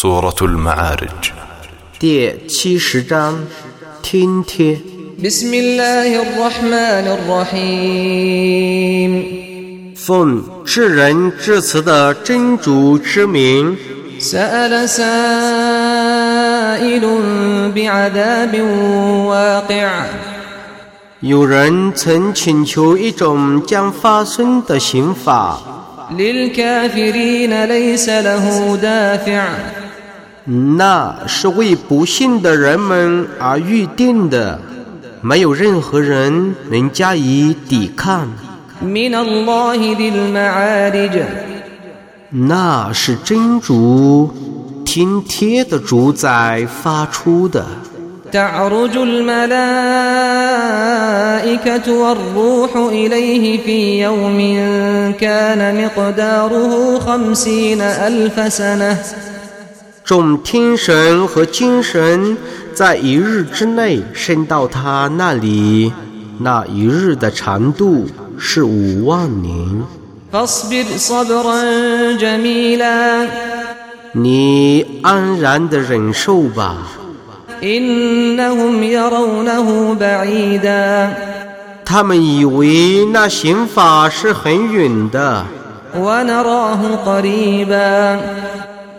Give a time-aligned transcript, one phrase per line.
[0.00, 1.32] سورة المعارج
[2.00, 3.46] 第七十章
[4.02, 4.80] 听贴。
[5.24, 9.12] بسم الله الرحمن الرحيم
[9.94, 13.76] 奉至仁至慈的真主之名，
[14.18, 15.04] سأل سائل
[17.72, 18.60] بعذاب
[19.26, 20.06] واقع
[21.20, 25.60] 有人曾请求一种将发生的刑法，
[26.10, 29.48] للكافرين ليس له دافع
[30.50, 34.60] 那是为不幸的人们而预定的，
[35.20, 38.28] 没有任何人能加以抵抗。
[38.82, 41.22] من الله ذي المعارج
[42.30, 44.30] 那是真主
[44.84, 47.64] 听贴的主宰发出的。
[48.32, 49.46] تعرج الملائكة
[51.92, 54.38] والروح إليه في يوم
[55.20, 58.98] كان مقداره خمسين ألف سنة
[60.11, 62.35] 众天神和精神
[62.73, 65.89] 在一日之内升到他那里
[66.37, 68.05] 那一日的长度
[68.37, 69.55] 是五万年。
[74.11, 76.75] 你安然的忍受吧。
[81.85, 85.45] 他们以为那刑法是很远的。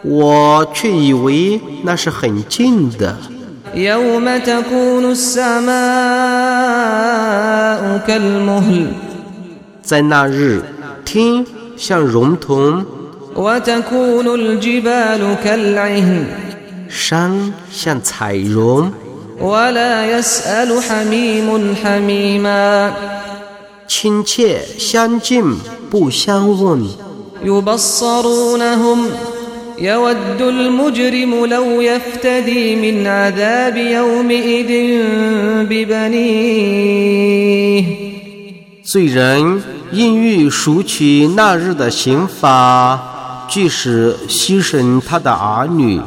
[0.04, 3.18] 我却以为那是很近的。
[3.76, 5.68] يوم تكون السماء
[8.08, 8.88] كالمهل
[9.84, 10.64] 在那日，
[11.06, 12.86] 天像熔铜，
[13.36, 16.26] وتكون الجبال كالعهن
[16.90, 18.92] 山像彩绒，
[19.40, 22.94] ولا يسأل حميم حميما
[23.88, 25.58] 亲切相近，
[25.92, 26.84] 不相问。
[27.44, 29.00] يبصرونهم
[29.80, 34.72] يود المجرم لو يفتدي من عذاب يومئذ
[35.70, 37.18] ببنيه
[38.84, 39.62] 罪人
[39.92, 46.00] 因欲赎取那日的刑罚，即使牺牲他的儿女、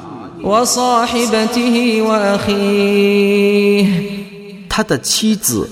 [0.43, 3.85] وصاحبته وأخيه
[4.69, 5.69] 他的妻子、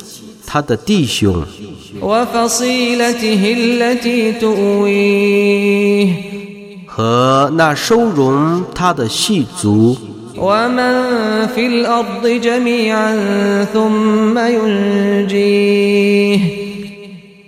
[0.46, 1.42] 他的弟兄、
[2.00, 6.06] وفصيلته التي تؤويه
[6.95, 9.97] 和那收容他的细族。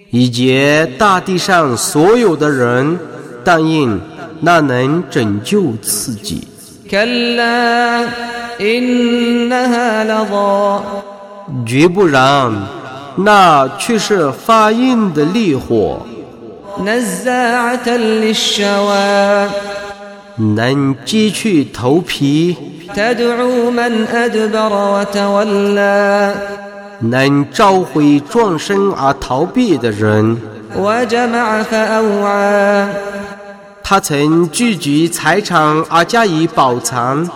[0.09, 2.97] 以及大地上所有的人，
[3.43, 4.01] 但应
[4.39, 6.47] 那能拯救自己。
[11.67, 12.51] 绝不然，
[13.15, 15.99] 那却是发硬的烈火。
[20.37, 22.55] 能击去头皮，
[26.99, 30.37] 能召回撞身而逃避的人。
[33.83, 37.29] 他曾聚集财产而加以保藏。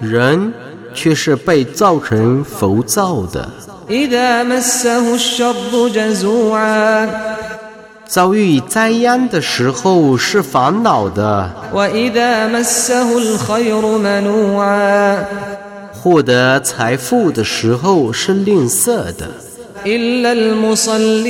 [0.00, 0.52] 人
[0.94, 3.48] 却是被造成浮躁的。
[3.89, 7.09] إذا مسه الشر جزوعا
[8.07, 15.25] 遭遇灾殃的时候是烦恼的， وإذا مسه الخير منوعا
[15.93, 19.29] 获得财富的时候是吝啬的。
[19.85, 21.21] إلا المصلين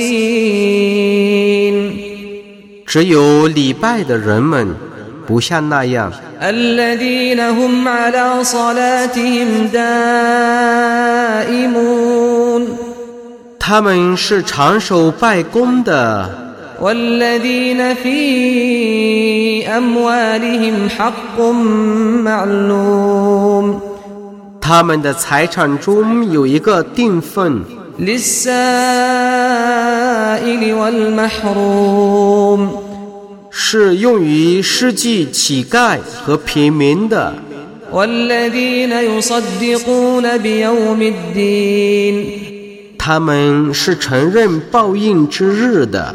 [2.84, 4.74] 只有礼拜的人们，
[5.26, 6.12] 不像那样，
[13.66, 16.28] 他们是长守拜功的，
[16.80, 21.38] والذين في أموالهم حق
[22.24, 23.80] معلوم
[24.60, 27.62] 他们的财产中有一个定份，
[28.00, 28.42] للسائل
[30.74, 32.68] والمحروم
[33.50, 37.34] 是用于施济乞丐和平民的。
[37.92, 42.45] والذين يصدقون بيوم الدين
[43.07, 46.13] 他们是承认报应之日的。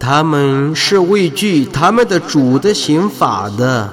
[0.00, 3.88] 他们是畏惧他们的主的刑法的。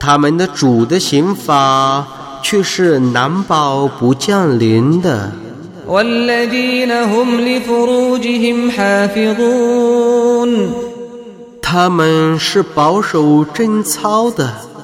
[0.00, 2.06] 他们的主的刑法
[2.42, 5.43] 却是难保不降临的。
[11.60, 14.74] 他们是保守贞操的。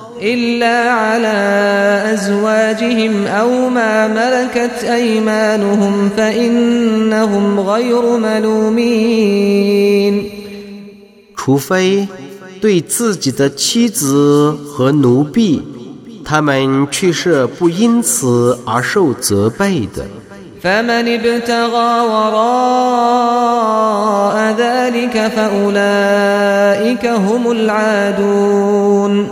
[11.35, 12.07] 除非
[12.61, 15.63] 对自己的妻子和奴婢
[16.23, 20.05] 他们却是不因此而受责备的。
[20.62, 23.56] فمن ابتغى وراء
[24.58, 29.28] ذلك فأولئك هم العادون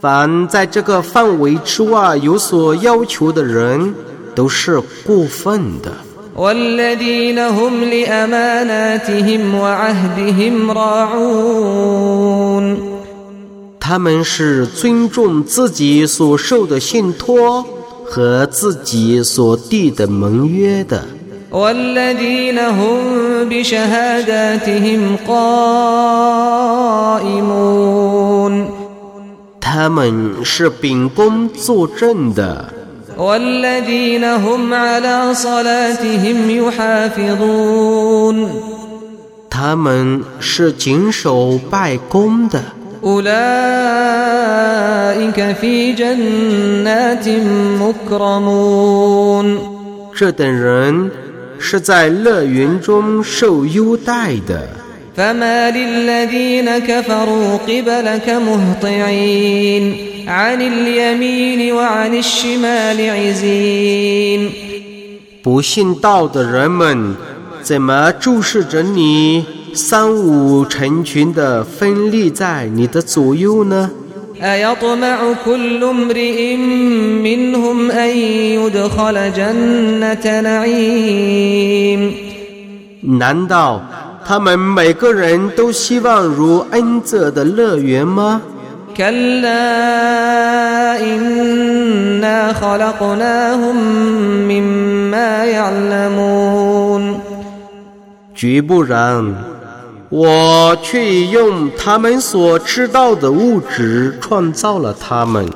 [0.00, 3.94] 凡在这个范围之外有所要求的人，
[4.34, 5.90] 都是过分的。
[6.36, 12.76] والذين هم لأماناتهم وعهدهم راعون
[13.80, 17.64] 他们是尊重自己所受的信托
[18.09, 21.05] 和自己所定的盟约的。
[29.61, 32.73] 他们是秉公作证的。
[39.49, 42.78] 他们是谨守拜功的。
[43.04, 43.34] أولئك
[45.60, 47.28] في جنات
[47.80, 49.58] مكرمون
[50.16, 51.10] 这等人
[51.58, 54.84] 是在乐园中受优待的。
[55.16, 59.96] فما للذين كفروا قبلك مهطعين
[60.28, 64.50] عن اليمين وعن الشمال عزين
[65.42, 67.14] 不信道的人们，
[67.62, 69.44] 怎么注视着你，
[69.74, 73.90] 三五成群的分立在你的左右呢？
[74.42, 78.08] أيطمع كل امرئ منهم أن
[78.58, 82.12] يدخل جنة نعيم
[83.00, 83.80] 难道
[84.26, 88.40] 他们每个人都希望如恩泽的乐园吗？
[88.96, 89.50] كلا
[91.00, 93.76] إنا خلقناهم
[94.48, 96.57] مما يعلمون
[98.38, 99.34] 绝不然，
[100.08, 105.48] 我却已用他们所知道的物质创造了他们。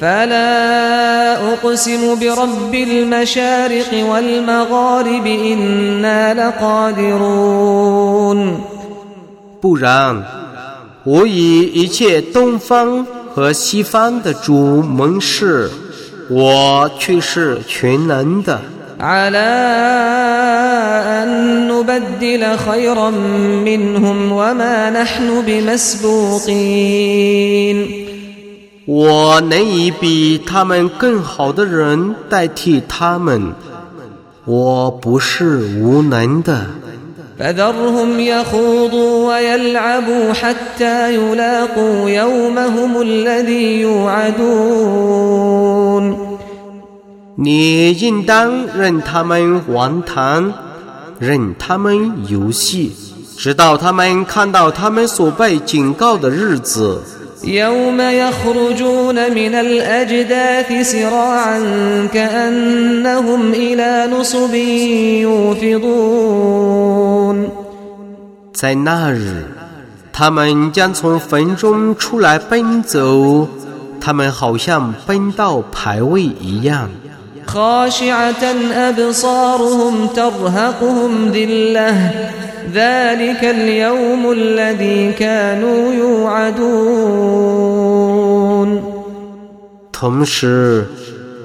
[0.00, 8.38] فلا أقسم برب المشارق والمغارب إنا لقادرون
[9.60, 10.22] 不然，
[11.04, 13.04] 我以一切东方
[13.34, 15.68] 和西方的主盟誓，
[16.30, 18.60] 我却是全能的。
[19.02, 19.50] على
[21.22, 21.28] أن
[21.68, 23.10] نبدل خيرا
[23.64, 26.48] منهم وما نحن بمسبوقين
[28.86, 33.52] 我能以比他们更好的人代替他们，
[34.46, 36.66] 我不是无能的。
[37.38, 44.38] فذرهم يخوضوا ويلعبوا حتى يلاقوا يومهم الذي يوعدون
[47.42, 50.52] 你应当任他们玩谈，
[51.18, 52.92] 任他们游戏，
[53.36, 57.00] 直到他们看到他们所被警告的日子。
[57.44, 61.58] يوم يخرجون من الأجداث سراعا
[62.12, 64.54] كأنهم إلى نصب
[66.42, 67.48] يوفضون
[68.52, 69.44] 在那日，
[70.12, 73.46] 他们将从坟中出来奔走，
[74.00, 76.90] 他们好像奔到牌位一样。
[77.46, 82.12] خاشعة أبصارهم ترهقهم ذلة
[82.74, 87.08] ذلك اليوم الذي كانوا يوعدون
[89.90, 90.86] 同时，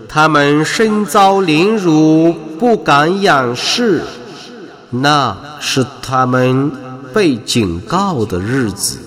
[0.10, 4.02] 他们身遭凌辱，不敢仰视，
[4.92, 6.70] 那是他们
[7.14, 9.00] 被警告的日子。